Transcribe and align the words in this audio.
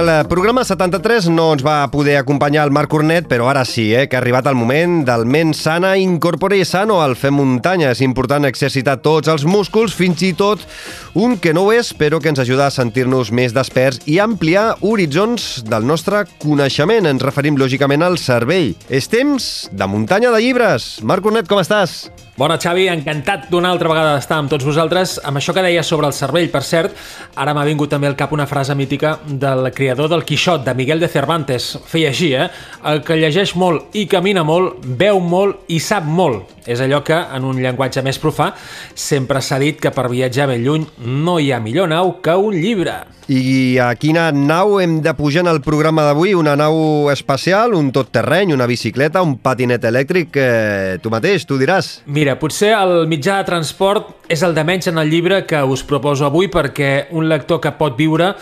El 0.00 0.08
programa 0.28 0.62
73 0.64 1.26
no 1.28 1.50
ens 1.52 1.60
va 1.60 1.82
poder 1.92 2.14
acompanyar 2.16 2.62
el 2.64 2.70
Marc 2.72 2.88
Cornet, 2.88 3.26
però 3.28 3.50
ara 3.50 3.66
sí, 3.68 3.90
eh, 3.92 4.06
que 4.08 4.16
ha 4.16 4.20
arribat 4.22 4.46
el 4.48 4.56
moment 4.56 5.02
del 5.04 5.26
ment 5.28 5.52
sana 5.52 5.90
incorpore 6.00 6.62
sano 6.64 7.02
al 7.04 7.18
Fem 7.20 7.36
Muntanya. 7.36 7.90
És 7.92 8.00
important 8.00 8.48
exercitar 8.48 8.96
tots 9.04 9.28
els 9.28 9.44
músculs, 9.44 9.92
fins 9.92 10.22
i 10.24 10.32
tot 10.32 10.64
un 11.12 11.36
que 11.36 11.52
no 11.52 11.66
ho 11.66 11.74
és, 11.76 11.92
però 11.92 12.16
que 12.16 12.32
ens 12.32 12.40
ajuda 12.40 12.70
a 12.70 12.72
sentir-nos 12.72 13.28
més 13.28 13.52
desperts 13.52 14.00
i 14.08 14.16
ampliar 14.24 14.78
horitzons 14.80 15.66
del 15.68 15.84
nostre 15.84 16.24
coneixement. 16.40 17.04
Ens 17.04 17.26
referim, 17.26 17.60
lògicament, 17.60 18.00
al 18.00 18.16
cervell. 18.16 18.72
És 18.88 19.12
temps 19.12 19.68
de 19.68 19.90
muntanya 19.90 20.32
de 20.32 20.40
llibres. 20.40 20.94
Marc 21.04 21.28
Cornet, 21.28 21.50
com 21.50 21.60
estàs? 21.60 22.06
Bona, 22.40 22.54
Xavi, 22.56 22.86
encantat 22.88 23.50
d'una 23.52 23.68
altra 23.68 23.90
vegada 23.90 24.14
d'estar 24.14 24.38
amb 24.40 24.48
tots 24.48 24.64
vosaltres. 24.64 25.18
Amb 25.28 25.36
això 25.36 25.52
que 25.52 25.60
deia 25.60 25.82
sobre 25.84 26.08
el 26.08 26.14
cervell, 26.16 26.46
per 26.48 26.62
cert, 26.64 26.94
ara 27.36 27.52
m'ha 27.52 27.66
vingut 27.68 27.92
també 27.92 28.08
al 28.08 28.16
cap 28.16 28.32
una 28.32 28.46
frase 28.48 28.72
mítica 28.72 29.18
del 29.28 29.68
creador 29.76 30.08
del 30.08 30.24
Quixot, 30.24 30.64
de 30.64 30.72
Miguel 30.78 31.04
de 31.04 31.10
Cervantes. 31.12 31.68
Feia 31.84 32.08
així, 32.14 32.30
eh? 32.32 32.48
El 32.88 33.02
que 33.04 33.20
llegeix 33.20 33.52
molt 33.60 33.92
i 33.92 34.06
camina 34.08 34.40
molt, 34.40 34.80
veu 34.80 35.20
molt 35.20 35.68
i 35.68 35.82
sap 35.84 36.08
molt. 36.08 36.56
És 36.64 36.80
allò 36.80 37.04
que, 37.04 37.20
en 37.36 37.44
un 37.44 37.60
llenguatge 37.60 38.00
més 38.00 38.16
profà, 38.16 38.54
sempre 38.96 39.44
s'ha 39.44 39.60
dit 39.60 39.76
que 39.76 39.92
per 39.92 40.08
viatjar 40.08 40.48
ben 40.48 40.64
lluny 40.64 40.88
no 41.04 41.36
hi 41.36 41.52
ha 41.52 41.60
millor 41.60 41.92
nau 41.92 42.22
que 42.24 42.40
un 42.40 42.56
llibre. 42.56 43.02
I 43.30 43.78
a 43.78 43.92
quina 43.94 44.32
nau 44.34 44.80
hem 44.82 44.96
de 45.04 45.12
pujar 45.14 45.44
en 45.44 45.50
el 45.52 45.60
programa 45.62 46.02
d'avui? 46.02 46.32
Una 46.34 46.56
nau 46.58 47.06
espacial, 47.12 47.76
un 47.78 47.92
tot 47.94 48.08
terreny, 48.10 48.50
una 48.50 48.66
bicicleta, 48.66 49.22
un 49.22 49.36
patinet 49.38 49.84
elèctric? 49.86 50.34
Eh, 50.34 50.96
tu 50.98 51.12
mateix, 51.14 51.46
tu 51.46 51.54
diràs. 51.60 52.00
Mira, 52.10 52.29
potser 52.38 52.74
el 52.76 53.06
mitjà 53.10 53.40
de 53.40 53.48
transport 53.48 54.30
és 54.30 54.42
el 54.46 54.54
de 54.54 54.64
menys 54.66 54.90
en 54.90 55.00
el 55.00 55.10
llibre 55.10 55.44
que 55.48 55.62
us 55.64 55.82
proposo 55.86 56.28
avui 56.28 56.50
perquè 56.52 57.08
un 57.16 57.28
lector 57.30 57.60
que 57.64 57.72
pot 57.78 57.96
viure 57.98 58.34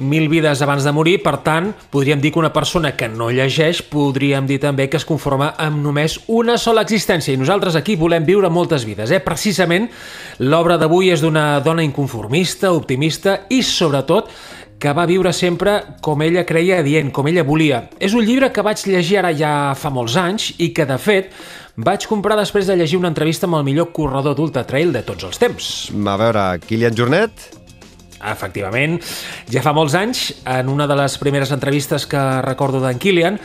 mil 0.00 0.28
vides 0.28 0.62
abans 0.62 0.84
de 0.84 0.92
morir, 0.92 1.18
per 1.22 1.36
tant, 1.44 1.70
podríem 1.92 2.20
dir 2.20 2.32
que 2.32 2.40
una 2.40 2.52
persona 2.52 2.94
que 2.96 3.08
no 3.08 3.28
llegeix 3.30 3.82
podríem 3.90 4.46
dir 4.48 4.58
també 4.62 4.88
que 4.88 4.96
es 4.96 5.04
conforma 5.04 5.52
amb 5.60 5.82
només 5.84 6.18
una 6.28 6.56
sola 6.58 6.82
existència 6.86 7.34
i 7.34 7.40
nosaltres 7.40 7.76
aquí 7.76 7.96
volem 8.00 8.24
viure 8.24 8.50
moltes 8.50 8.86
vides. 8.88 9.12
Eh? 9.12 9.20
Precisament, 9.20 9.90
l'obra 10.40 10.78
d'avui 10.80 11.12
és 11.12 11.20
d'una 11.20 11.60
dona 11.60 11.84
inconformista, 11.84 12.72
optimista 12.72 13.42
i, 13.50 13.62
sobretot, 13.62 14.32
que 14.80 14.94
va 14.96 15.04
viure 15.04 15.34
sempre 15.36 15.74
com 16.00 16.22
ella 16.24 16.46
creia 16.48 16.80
dient, 16.82 17.10
com 17.12 17.28
ella 17.28 17.44
volia. 17.44 17.84
És 18.00 18.16
un 18.16 18.24
llibre 18.24 18.48
que 18.48 18.64
vaig 18.64 18.80
llegir 18.88 19.20
ara 19.20 19.34
ja 19.36 19.52
fa 19.76 19.92
molts 19.92 20.16
anys 20.16 20.54
i 20.56 20.70
que, 20.72 20.88
de 20.88 20.96
fet, 20.96 21.34
vaig 21.80 22.04
comprar 22.08 22.36
després 22.38 22.68
de 22.68 22.76
llegir 22.76 22.98
una 23.00 23.10
entrevista 23.10 23.48
amb 23.48 23.60
el 23.60 23.64
millor 23.64 23.90
corredor 23.96 24.36
d'ultra 24.36 24.66
trail 24.68 24.92
de 24.92 25.02
tots 25.06 25.24
els 25.28 25.40
temps. 25.40 25.70
A 25.90 26.18
veure, 26.20 26.44
Kilian 26.66 26.96
Jornet? 26.96 27.48
Efectivament, 28.20 28.98
ja 29.48 29.62
fa 29.64 29.72
molts 29.72 29.94
anys, 29.96 30.26
en 30.44 30.68
una 30.68 30.84
de 30.84 30.96
les 30.98 31.14
primeres 31.16 31.54
entrevistes 31.54 32.04
que 32.04 32.20
recordo 32.44 32.82
d'en 32.82 33.00
Kilian, 33.00 33.38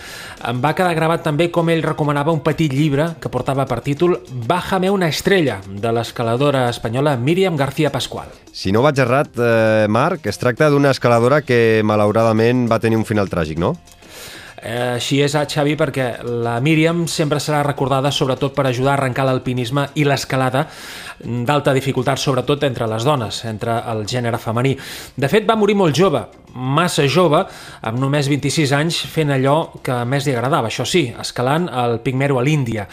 em 0.49 0.59
va 0.59 0.73
quedar 0.75 0.91
gravat 0.97 1.23
també 1.23 1.47
com 1.47 1.71
ell 1.71 1.83
recomanava 1.85 2.35
un 2.35 2.41
petit 2.43 2.73
llibre 2.75 3.13
que 3.23 3.31
portava 3.31 3.63
per 3.69 3.79
títol 3.85 4.17
Bájame 4.49 4.91
una 4.91 5.07
estrella, 5.07 5.61
de 5.69 5.95
l'escaladora 5.95 6.67
espanyola 6.73 7.15
Míriam 7.15 7.55
García 7.55 7.93
Pascual. 7.93 8.27
Si 8.51 8.75
no 8.75 8.83
vaig 8.83 8.99
errat, 8.99 9.31
eh, 9.39 9.87
Marc, 9.87 10.27
es 10.27 10.43
tracta 10.43 10.69
d'una 10.69 10.91
escaladora 10.91 11.41
que 11.41 11.79
malauradament 11.83 12.67
va 12.67 12.83
tenir 12.83 12.99
un 12.99 13.07
final 13.07 13.31
tràgic, 13.31 13.57
no? 13.57 13.77
Eh, 14.65 14.95
així 14.95 15.19
és, 15.21 15.35
Xavi, 15.35 15.75
perquè 15.77 16.07
la 16.25 16.55
Míriam 16.63 17.03
sempre 17.11 17.37
serà 17.43 17.59
recordada 17.65 18.09
sobretot 18.11 18.55
per 18.55 18.65
ajudar 18.65 18.95
a 18.95 18.97
arrencar 18.97 19.27
l'alpinisme 19.27 19.83
i 20.01 20.05
l'escalada 20.07 20.65
d'alta 21.21 21.73
dificultat, 21.75 22.17
sobretot 22.17 22.65
entre 22.65 22.87
les 22.89 23.05
dones, 23.05 23.43
entre 23.45 23.77
el 23.93 24.01
gènere 24.09 24.41
femení. 24.41 24.73
De 25.15 25.29
fet, 25.29 25.45
va 25.45 25.59
morir 25.59 25.77
molt 25.77 25.93
jove, 25.95 26.23
massa 26.55 27.05
jove, 27.11 27.43
amb 27.85 27.99
només 27.99 28.29
26 28.31 28.73
anys, 28.75 29.01
fent 29.11 29.33
allò 29.35 29.57
que 29.83 29.99
més 30.07 30.25
li 30.25 30.33
agradava, 30.33 30.71
això 30.71 30.87
sí, 30.87 31.05
escalant 31.19 31.67
el 31.67 31.99
Pigmero 32.05 32.39
a 32.39 32.45
l'Índia. 32.47 32.87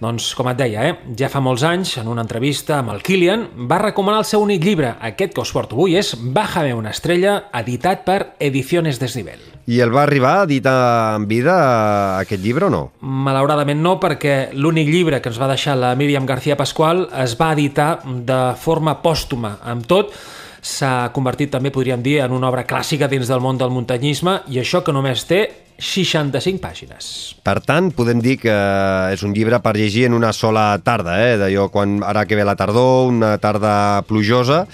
Doncs, 0.00 0.30
com 0.38 0.48
et 0.52 0.58
deia, 0.60 0.86
eh, 0.88 0.96
ja 1.18 1.28
fa 1.28 1.42
molts 1.42 1.66
anys, 1.66 1.96
en 1.98 2.08
una 2.08 2.22
entrevista 2.22 2.78
amb 2.78 2.94
el 2.94 3.02
Kilian, 3.02 3.48
va 3.68 3.82
recomanar 3.82 4.22
el 4.22 4.30
seu 4.30 4.42
únic 4.46 4.64
llibre, 4.64 4.94
aquest 5.00 5.34
que 5.34 5.42
us 5.42 5.52
porto 5.52 5.76
avui, 5.76 5.98
és 5.98 6.14
Bájame 6.18 6.74
una 6.74 6.94
estrella, 6.94 7.48
editat 7.52 8.04
per 8.06 8.34
Ediciones 8.38 9.02
Desnivel. 9.02 9.58
I 9.68 9.82
el 9.84 9.90
va 9.92 10.06
arribar 10.06 10.30
a 10.38 10.44
editar 10.46 11.14
en 11.18 11.26
vida 11.28 11.54
aquest 12.22 12.40
llibre 12.40 12.70
o 12.70 12.72
no? 12.72 12.82
Malauradament 13.04 13.82
no, 13.84 13.98
perquè 14.00 14.54
l'únic 14.56 14.88
llibre 14.88 15.20
que 15.20 15.28
ens 15.28 15.40
va 15.40 15.50
deixar 15.50 15.74
la 15.76 15.90
Míriam 15.98 16.24
García 16.24 16.56
Pascual 16.56 17.04
es 17.20 17.34
va 17.36 17.50
editar 17.52 17.98
de 18.06 18.38
forma 18.56 19.02
pòstuma. 19.02 19.58
Amb 19.68 19.84
tot, 19.90 20.14
s'ha 20.68 21.08
convertit 21.16 21.52
també, 21.54 21.72
podríem 21.72 22.02
dir, 22.04 22.18
en 22.24 22.34
una 22.36 22.50
obra 22.50 22.66
clàssica 22.68 23.08
dins 23.08 23.30
del 23.30 23.40
món 23.40 23.58
del 23.60 23.72
muntanyisme 23.72 24.42
i 24.52 24.60
això 24.60 24.82
que 24.84 24.94
només 24.94 25.24
té 25.28 25.40
65 25.78 26.58
pàgines. 26.58 27.08
Per 27.46 27.56
tant, 27.62 27.92
podem 27.94 28.20
dir 28.20 28.36
que 28.42 28.54
és 29.14 29.22
un 29.24 29.34
llibre 29.34 29.60
per 29.62 29.76
llegir 29.78 30.08
en 30.08 30.16
una 30.18 30.32
sola 30.34 30.72
tarda, 30.84 31.14
eh? 31.22 31.36
d'allò 31.38 31.68
quan 31.72 32.00
ara 32.02 32.26
que 32.26 32.36
ve 32.36 32.46
la 32.46 32.56
tardor, 32.58 33.06
una 33.12 33.36
tarda 33.38 34.02
plujosa, 34.08 34.64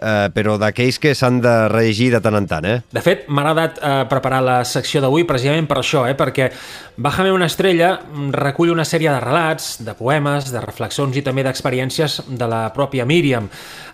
eh, 0.00 0.28
però 0.34 0.56
d'aquells 0.60 1.00
que 1.02 1.14
s'han 1.14 1.40
de 1.44 1.54
rellegir 1.72 2.10
de 2.14 2.20
tant 2.24 2.38
en 2.38 2.48
tant, 2.50 2.66
eh? 2.68 2.80
De 2.92 3.02
fet, 3.04 3.26
m'ha 3.28 3.44
agradat 3.44 3.80
eh, 3.80 3.94
preparar 4.10 4.42
la 4.44 4.58
secció 4.64 5.02
d'avui 5.04 5.26
precisament 5.28 5.68
per 5.70 5.80
això, 5.82 6.06
eh? 6.08 6.16
perquè 6.18 6.50
Bájame 6.98 7.28
una 7.28 7.44
estrella 7.44 7.90
recull 8.32 8.70
una 8.72 8.84
sèrie 8.88 9.10
de 9.12 9.18
relats, 9.20 9.82
de 9.84 9.92
poemes, 9.98 10.46
de 10.48 10.62
reflexions 10.64 11.18
i 11.20 11.20
també 11.20 11.42
d'experiències 11.44 12.22
de 12.40 12.48
la 12.48 12.62
pròpia 12.72 13.04
Míriam. 13.04 13.50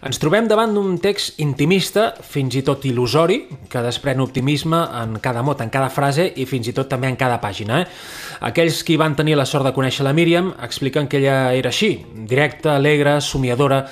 Ens 0.07 0.23
trobem 0.23 0.47
davant 0.47 0.71
d'un 0.71 0.95
text 1.03 1.41
intimista, 1.43 2.13
fins 2.23 2.55
i 2.55 2.63
tot 2.63 2.87
il·lusori, 2.87 3.41
que 3.67 3.83
desprèn 3.83 4.23
optimisme 4.23 4.85
en 5.01 5.19
cada 5.19 5.43
mot, 5.43 5.59
en 5.67 5.75
cada 5.75 5.91
frase 5.91 6.29
i 6.31 6.47
fins 6.47 6.71
i 6.71 6.77
tot 6.79 6.87
també 6.95 7.11
en 7.11 7.19
cada 7.19 7.41
pàgina. 7.43 7.83
Eh? 7.83 7.91
Aquells 8.53 8.85
qui 8.87 8.95
van 8.95 9.19
tenir 9.19 9.35
la 9.35 9.51
sort 9.51 9.67
de 9.67 9.75
conèixer 9.75 10.07
la 10.07 10.15
Míriam 10.15 10.55
expliquen 10.63 11.11
que 11.11 11.19
ella 11.19 11.57
era 11.59 11.75
així, 11.75 11.97
directa, 12.15 12.77
alegre, 12.77 13.19
somiadora, 13.19 13.83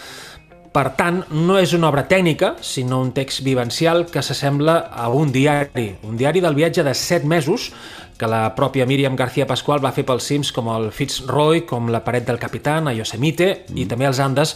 per 0.71 0.93
tant, 0.95 1.25
no 1.35 1.57
és 1.59 1.73
una 1.75 1.89
obra 1.89 2.05
tècnica, 2.07 2.53
sinó 2.63 3.01
un 3.03 3.11
text 3.15 3.43
vivencial 3.43 4.05
que 4.11 4.23
s'assembla 4.23 4.77
a 4.95 5.09
un 5.11 5.33
diari, 5.35 5.89
un 6.07 6.21
diari 6.21 6.43
del 6.45 6.55
viatge 6.55 6.85
de 6.87 6.95
set 6.95 7.27
mesos 7.27 7.73
que 8.21 8.29
la 8.29 8.53
pròpia 8.53 8.85
Míriam 8.85 9.17
García 9.17 9.47
Pascual 9.49 9.81
va 9.81 9.95
fer 9.97 10.05
pels 10.05 10.27
cims 10.29 10.51
com 10.53 10.69
el 10.69 10.91
Fitzroy, 10.93 11.63
com 11.65 11.89
la 11.89 12.03
paret 12.05 12.27
del 12.29 12.39
Capitán, 12.39 12.91
a 12.91 12.93
Yosemite 12.93 13.49
mm. 13.65 13.79
i 13.81 13.87
també 13.89 14.05
als 14.05 14.21
Andes 14.21 14.53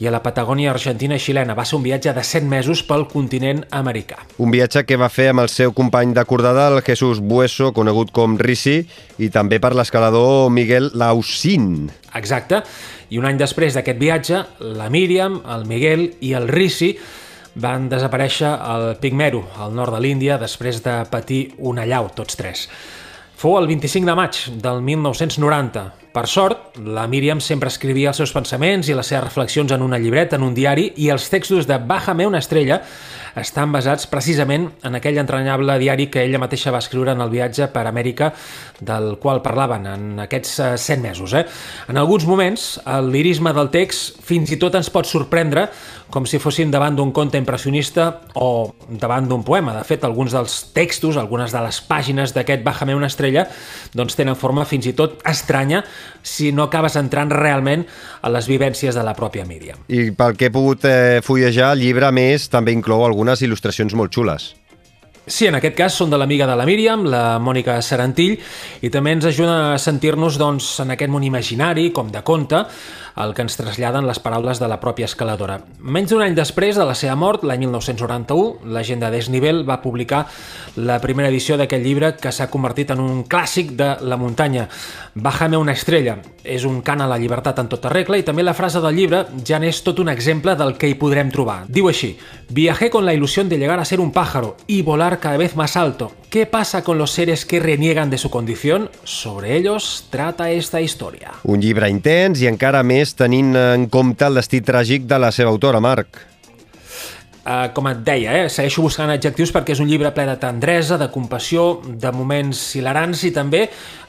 i 0.00 0.08
a 0.08 0.12
la 0.14 0.22
Patagònia 0.24 0.72
argentina 0.72 1.18
i 1.18 1.20
xilena. 1.20 1.52
Va 1.54 1.66
ser 1.68 1.76
un 1.76 1.84
viatge 1.84 2.14
de 2.16 2.24
7 2.24 2.48
mesos 2.48 2.80
pel 2.88 3.04
continent 3.12 3.60
americà. 3.70 4.22
Un 4.40 4.50
viatge 4.54 4.86
que 4.88 4.96
va 4.96 5.10
fer 5.12 5.28
amb 5.30 5.44
el 5.44 5.52
seu 5.52 5.74
company 5.76 6.16
de 6.16 6.24
cordada, 6.24 6.70
el 6.72 6.80
Jesús 6.86 7.20
Bueso, 7.20 7.74
conegut 7.76 8.10
com 8.16 8.38
Risi, 8.40 8.80
i 9.20 9.28
també 9.30 9.60
per 9.60 9.74
l'escalador 9.76 10.48
Miguel 10.50 10.88
Lausín. 10.96 11.90
Exacte. 12.16 12.64
I 13.12 13.20
un 13.20 13.28
any 13.28 13.36
després 13.36 13.76
d'aquest 13.76 14.00
viatge, 14.00 14.40
la 14.80 14.88
Míriam, 14.88 15.42
el 15.52 15.68
Miguel 15.68 16.08
i 16.24 16.32
el 16.38 16.48
Risi 16.48 16.94
van 17.54 17.88
desaparèixer 17.92 18.48
al 18.48 18.96
Pigmero, 19.00 19.42
al 19.60 19.74
nord 19.76 19.94
de 19.96 20.00
l'Índia, 20.00 20.38
després 20.40 20.82
de 20.84 21.02
patir 21.10 21.42
una 21.58 21.86
llau, 21.86 22.08
tots 22.16 22.38
tres. 22.38 22.68
Fou 23.36 23.58
el 23.58 23.66
25 23.66 24.06
de 24.06 24.14
maig 24.16 24.38
del 24.62 24.80
1990. 24.86 26.01
Per 26.12 26.26
sort, 26.28 26.76
la 26.76 27.06
Míriam 27.08 27.40
sempre 27.40 27.70
escrivia 27.72 28.10
els 28.10 28.18
seus 28.20 28.34
pensaments 28.36 28.90
i 28.90 28.96
les 28.96 29.08
seves 29.08 29.24
reflexions 29.24 29.72
en 29.72 29.80
una 29.80 29.96
llibreta, 29.96 30.36
en 30.36 30.44
un 30.44 30.52
diari, 30.52 30.90
i 31.00 31.08
els 31.08 31.30
textos 31.32 31.64
de 31.66 31.78
Bájame 31.80 32.26
una 32.28 32.42
estrella 32.42 32.82
estan 33.40 33.72
basats 33.72 34.04
precisament 34.10 34.66
en 34.84 34.98
aquell 34.98 35.16
entranyable 35.22 35.78
diari 35.80 36.08
que 36.12 36.20
ella 36.26 36.40
mateixa 36.42 36.72
va 36.74 36.82
escriure 36.84 37.14
en 37.14 37.22
el 37.24 37.32
viatge 37.32 37.70
per 37.72 37.86
Amèrica, 37.88 38.28
del 38.80 39.16
qual 39.22 39.40
parlaven 39.44 39.88
en 39.88 40.20
aquests 40.26 40.52
eh, 40.60 40.68
set 40.76 41.00
mesos. 41.00 41.32
Eh? 41.32 41.46
En 41.88 41.96
alguns 41.96 42.26
moments, 42.28 42.76
el 42.84 43.08
lirisme 43.14 43.54
del 43.56 43.72
text 43.72 44.20
fins 44.26 44.52
i 44.52 44.60
tot 44.60 44.76
ens 44.76 44.92
pot 44.92 45.08
sorprendre 45.08 45.68
com 46.12 46.26
si 46.28 46.36
fossin 46.42 46.68
davant 46.68 46.92
d'un 46.92 47.08
conte 47.16 47.40
impressionista 47.40 48.10
o 48.36 48.74
davant 49.00 49.24
d'un 49.30 49.40
poema. 49.46 49.72
De 49.78 49.84
fet, 49.88 50.04
alguns 50.04 50.34
dels 50.36 50.58
textos, 50.76 51.16
algunes 51.16 51.54
de 51.54 51.62
les 51.64 51.80
pàgines 51.88 52.34
d'aquest 52.36 52.60
Bájame 52.66 52.98
una 52.98 53.08
estrella, 53.08 53.46
doncs 53.96 54.18
tenen 54.18 54.36
forma 54.36 54.68
fins 54.68 54.90
i 54.90 54.92
tot 54.98 55.22
estranya 55.24 55.80
si 56.22 56.52
no 56.52 56.68
acabes 56.68 56.96
entrant 57.00 57.32
realment 57.32 57.84
a 58.22 58.32
les 58.32 58.48
vivències 58.50 58.94
de 58.94 59.04
la 59.04 59.14
pròpia 59.18 59.46
Míriam. 59.48 59.84
I 59.88 60.10
pel 60.16 60.36
que 60.38 60.48
he 60.48 60.54
pogut 60.54 60.86
eh, 60.88 61.20
fullejar, 61.24 61.72
el 61.76 61.84
llibre, 61.84 62.10
més, 62.14 62.48
també 62.52 62.74
inclou 62.74 63.04
algunes 63.06 63.42
il·lustracions 63.42 63.94
molt 63.98 64.14
xules. 64.14 64.52
Sí, 65.22 65.46
en 65.46 65.54
aquest 65.54 65.76
cas 65.78 65.94
són 65.94 66.10
de 66.10 66.18
l'amiga 66.18 66.48
de 66.50 66.56
la 66.58 66.64
Míriam, 66.66 67.04
la 67.06 67.38
Mònica 67.38 67.76
Sarantill, 67.86 68.40
i 68.82 68.88
també 68.90 69.12
ens 69.14 69.28
ajuden 69.28 69.52
a 69.54 69.78
sentir-nos 69.78 70.34
doncs, 70.40 70.72
en 70.82 70.90
aquest 70.96 71.12
món 71.14 71.22
imaginari, 71.22 71.92
com 71.94 72.10
de 72.10 72.24
conte, 72.26 72.64
el 73.22 73.34
que 73.36 73.44
ens 73.44 73.54
traslladen 73.54 74.06
les 74.08 74.18
paraules 74.18 74.58
de 74.58 74.66
la 74.66 74.80
pròpia 74.80 75.06
escaladora. 75.06 75.60
Menys 75.78 76.10
d'un 76.10 76.24
any 76.24 76.34
després 76.34 76.74
de 76.80 76.86
la 76.88 76.96
seva 76.98 77.14
mort, 77.14 77.44
l'any 77.46 77.62
1991, 77.68 78.72
la 78.72 78.82
gent 78.82 79.04
de 79.04 79.12
Desnivell 79.12 79.62
va 79.68 79.78
publicar 79.84 80.24
la 80.80 80.98
primera 80.98 81.28
edició 81.30 81.58
d'aquest 81.60 81.84
llibre 81.84 82.14
que 82.18 82.32
s'ha 82.32 82.48
convertit 82.50 82.90
en 82.90 83.04
un 83.04 83.22
clàssic 83.22 83.76
de 83.78 83.92
la 84.02 84.18
muntanya. 84.18 84.66
Bájame 85.14 85.60
una 85.60 85.76
estrella. 85.76 86.16
És 86.42 86.64
un 86.66 86.80
cant 86.82 87.04
a 87.04 87.06
la 87.06 87.20
llibertat 87.20 87.60
en 87.62 87.68
tota 87.70 87.92
regla 87.92 88.18
i 88.18 88.24
també 88.26 88.42
la 88.42 88.56
frase 88.58 88.80
del 88.82 88.96
llibre 88.96 89.26
ja 89.46 89.60
n'és 89.62 89.84
tot 89.86 90.00
un 90.02 90.08
exemple 90.10 90.56
del 90.58 90.74
que 90.74 90.88
hi 90.90 90.96
podrem 90.98 91.30
trobar. 91.30 91.60
Diu 91.68 91.86
així, 91.92 92.16
Viajé 92.52 92.90
con 92.90 93.06
la 93.06 93.14
ilusión 93.14 93.48
de 93.48 93.56
llegar 93.56 93.78
a 93.80 93.84
ser 93.86 93.98
un 93.98 94.12
pájaro 94.12 94.58
y 94.66 94.82
volar 94.82 95.11
cada 95.18 95.36
vez 95.36 95.56
más 95.56 95.76
alto. 95.76 96.12
¿Qué 96.30 96.46
pasa 96.46 96.82
con 96.82 96.98
los 96.98 97.10
seres 97.10 97.44
que 97.44 97.60
reniegan 97.60 98.10
de 98.10 98.18
su 98.18 98.30
condición? 98.30 98.90
Sobre 99.04 99.56
ellos 99.56 100.06
trata 100.10 100.50
esta 100.50 100.80
història. 100.80 101.32
Un 101.44 101.60
llibre 101.60 101.90
intens 101.90 102.40
i 102.40 102.48
encara 102.48 102.82
més 102.82 103.16
tenint 103.18 103.54
en 103.56 103.88
compte 103.92 104.26
el 104.26 104.40
destí 104.40 104.62
tràgic 104.64 105.04
de 105.10 105.18
la 105.20 105.32
seva 105.32 105.50
autora, 105.50 105.80
Marc. 105.80 106.32
Uh, 107.42 107.72
com 107.74 107.88
et 107.90 108.04
deia, 108.06 108.36
eh, 108.38 108.50
segueixo 108.54 108.84
buscant 108.84 109.10
adjectius 109.10 109.50
perquè 109.50 109.74
és 109.74 109.80
un 109.82 109.88
llibre 109.90 110.12
ple 110.14 110.28
de 110.28 110.36
tendresa, 110.38 110.94
de 110.94 111.08
compassió, 111.10 111.80
de 111.82 112.12
moments 112.14 112.60
hilarants 112.78 113.24
i 113.26 113.32
també 113.34 113.64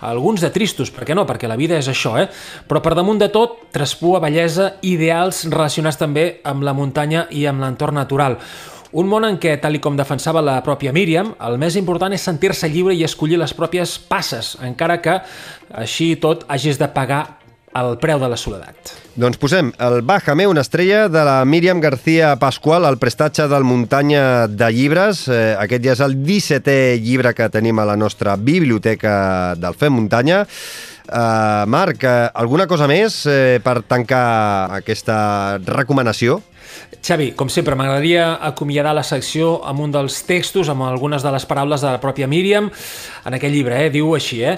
alguns 0.05 0.43
de 0.45 0.51
tristos, 0.53 0.91
per 0.93 1.07
què 1.07 1.15
no? 1.17 1.23
Perquè 1.25 1.49
la 1.49 1.57
vida 1.57 1.79
és 1.81 1.89
això, 1.89 2.13
eh? 2.21 2.27
Però 2.69 2.83
per 2.85 2.93
damunt 2.93 3.17
de 3.17 3.31
tot, 3.33 3.71
traspua 3.73 4.21
bellesa, 4.21 4.75
ideals 4.85 5.47
relacionats 5.49 5.97
també 5.97 6.27
amb 6.45 6.61
la 6.61 6.75
muntanya 6.77 7.25
i 7.33 7.47
amb 7.49 7.65
l'entorn 7.65 7.97
natural. 7.97 8.37
Un 8.93 9.07
món 9.09 9.25
en 9.25 9.39
què, 9.41 9.55
tal 9.57 9.79
com 9.81 9.95
defensava 9.97 10.41
la 10.45 10.59
pròpia 10.61 10.91
Míriam, 10.93 11.31
el 11.41 11.57
més 11.57 11.73
important 11.79 12.13
és 12.13 12.21
sentir-se 12.21 12.69
lliure 12.69 12.93
i 12.93 13.01
escollir 13.07 13.39
les 13.41 13.53
pròpies 13.57 13.95
passes, 14.09 14.53
encara 14.61 14.99
que, 15.01 15.15
així 15.81 16.11
i 16.13 16.19
tot, 16.21 16.45
hagis 16.45 16.77
de 16.77 16.91
pagar 16.93 17.23
el 17.73 17.95
preu 17.97 18.21
de 18.21 18.29
la 18.29 18.37
soledat. 18.37 18.93
Doncs 19.17 19.39
posem 19.41 19.71
el 19.81 20.01
Bájame, 20.05 20.45
una 20.45 20.61
estrella 20.61 21.07
de 21.09 21.23
la 21.25 21.39
Míriam 21.45 21.81
García 21.81 22.35
Pascual, 22.37 22.85
el 22.85 22.99
prestatge 23.01 23.47
del 23.49 23.65
Muntanya 23.65 24.47
de 24.47 24.69
Llibres. 24.73 25.25
Eh, 25.27 25.55
aquest 25.57 25.85
ja 25.85 25.97
és 25.97 26.03
el 26.05 26.13
17è 26.21 26.97
llibre 27.01 27.33
que 27.33 27.49
tenim 27.53 27.81
a 27.81 27.89
la 27.89 27.97
nostra 27.97 28.37
biblioteca 28.37 29.55
del 29.57 29.73
Fem 29.73 29.97
Muntanya. 29.97 30.43
Uh, 31.03 31.67
alguna 32.33 32.65
cosa 32.67 32.87
més 32.87 33.25
uh, 33.27 33.59
per 33.63 33.81
tancar 33.83 34.71
aquesta 34.79 35.59
recomanació? 35.67 36.39
Xavi, 37.03 37.33
com 37.35 37.49
sempre, 37.51 37.75
m'agradaria 37.75 38.37
acomiadar 38.39 38.93
la 38.95 39.03
secció 39.03 39.57
amb 39.67 39.83
un 39.83 39.91
dels 39.91 40.21
textos, 40.23 40.69
amb 40.71 40.85
algunes 40.87 41.23
de 41.23 41.33
les 41.35 41.45
paraules 41.45 41.83
de 41.83 41.91
la 41.91 41.99
pròpia 41.99 42.29
Míriam, 42.31 42.71
en 43.25 43.35
aquest 43.35 43.53
llibre, 43.53 43.81
eh? 43.83 43.89
diu 43.91 44.15
eh? 44.15 44.57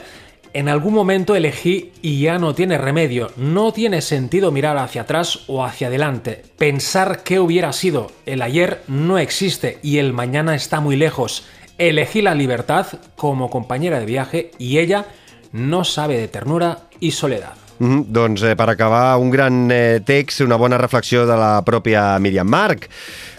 En 0.56 0.70
algún 0.70 0.94
momento 0.94 1.36
elegí 1.36 1.92
y 2.02 2.22
ya 2.22 2.40
no 2.40 2.56
tiene 2.56 2.78
remedio. 2.78 3.30
No 3.36 3.74
tiene 3.74 4.02
sentido 4.02 4.54
mirar 4.54 4.78
hacia 4.78 5.02
atrás 5.02 5.40
o 5.48 5.66
hacia 5.66 5.88
adelante. 5.88 6.44
Pensar 6.58 7.24
qué 7.24 7.42
hubiera 7.42 7.74
sido. 7.74 8.10
El 8.26 8.42
ayer 8.42 8.82
no 8.88 9.18
existe 9.18 9.80
y 9.84 9.98
el 9.98 10.14
mañana 10.14 10.56
está 10.56 10.80
muy 10.80 10.96
lejos. 10.96 11.44
Elegí 11.78 12.22
la 12.22 12.36
libertad 12.36 12.88
como 13.18 13.50
compañera 13.50 14.00
de 14.00 14.06
viaje 14.06 14.52
y 14.58 14.78
ella 14.78 15.08
no 15.56 15.84
sabe 15.84 16.18
de 16.18 16.28
ternura 16.28 16.80
y 17.00 17.12
soledad. 17.12 17.54
Mm 17.80 17.92
-hmm. 17.92 18.06
Doncs 18.08 18.44
eh, 18.44 18.56
per 18.56 18.70
acabar, 18.70 19.18
un 19.18 19.30
gran 19.30 19.72
eh, 19.72 20.02
text, 20.06 20.42
una 20.42 20.56
bona 20.56 20.78
reflexió 20.78 21.26
de 21.26 21.36
la 21.36 21.64
pròpia 21.66 22.20
Míriam 22.20 22.48
Marc. 22.48 22.90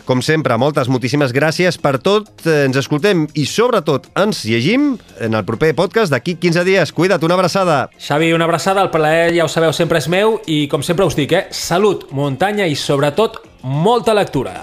Com 0.05 0.23
sempre, 0.23 0.57
moltes, 0.57 0.89
moltíssimes 0.89 1.33
gràcies 1.33 1.81
per 1.81 1.99
tot. 1.99 2.47
Eh, 2.47 2.65
ens 2.65 2.77
escoltem 2.77 3.27
i, 3.35 3.45
sobretot, 3.47 4.07
ens 4.15 4.45
llegim 4.45 4.99
en 5.21 5.35
el 5.35 5.45
proper 5.45 5.75
podcast 5.75 6.13
d'aquí 6.13 6.37
15 6.37 6.65
dies. 6.65 6.93
Cuida't, 6.93 7.25
una 7.25 7.35
abraçada. 7.35 7.91
Xavi, 7.99 8.33
una 8.33 8.45
abraçada. 8.45 8.83
El 8.83 8.91
plaer, 8.91 9.35
ja 9.35 9.45
ho 9.45 9.49
sabeu, 9.49 9.73
sempre 9.73 9.99
és 9.99 10.09
meu 10.09 10.41
i, 10.47 10.69
com 10.69 10.83
sempre 10.83 11.05
us 11.05 11.17
dic, 11.17 11.33
eh, 11.33 11.47
salut, 11.51 12.07
muntanya 12.13 12.67
i, 12.67 12.77
sobretot, 12.77 13.41
molta 13.63 14.15
lectura. 14.15 14.63